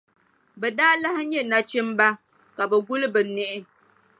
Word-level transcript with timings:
Bɛ 0.59 0.67
daa 0.77 0.93
lahi 1.03 1.23
nya 1.29 1.41
nachimba 1.51 2.07
ka 2.55 2.63
bɛ 2.69 2.77
guli 2.87 3.07
bɛ 3.13 3.21
niɣi. 3.35 3.59